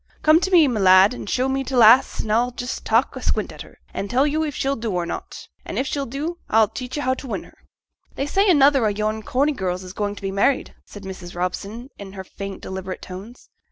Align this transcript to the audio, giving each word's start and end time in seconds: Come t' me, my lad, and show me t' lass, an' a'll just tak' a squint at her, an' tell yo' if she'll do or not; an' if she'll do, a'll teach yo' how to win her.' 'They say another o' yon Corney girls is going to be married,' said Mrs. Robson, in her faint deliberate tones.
Come 0.23 0.39
t' 0.39 0.49
me, 0.49 0.67
my 0.67 0.79
lad, 0.79 1.13
and 1.13 1.29
show 1.29 1.47
me 1.47 1.63
t' 1.63 1.75
lass, 1.75 2.23
an' 2.23 2.31
a'll 2.31 2.49
just 2.49 2.83
tak' 2.83 3.15
a 3.15 3.21
squint 3.21 3.51
at 3.51 3.61
her, 3.61 3.77
an' 3.93 4.07
tell 4.07 4.25
yo' 4.25 4.41
if 4.41 4.55
she'll 4.55 4.75
do 4.75 4.89
or 4.89 5.05
not; 5.05 5.47
an' 5.63 5.77
if 5.77 5.85
she'll 5.85 6.07
do, 6.07 6.39
a'll 6.49 6.69
teach 6.69 6.97
yo' 6.97 7.03
how 7.03 7.13
to 7.13 7.27
win 7.27 7.43
her.' 7.43 7.67
'They 8.15 8.25
say 8.25 8.49
another 8.49 8.83
o' 8.85 8.89
yon 8.89 9.21
Corney 9.21 9.51
girls 9.51 9.83
is 9.83 9.93
going 9.93 10.15
to 10.15 10.21
be 10.23 10.31
married,' 10.31 10.73
said 10.87 11.03
Mrs. 11.03 11.35
Robson, 11.35 11.89
in 11.99 12.13
her 12.13 12.23
faint 12.23 12.63
deliberate 12.63 13.03
tones. 13.03 13.49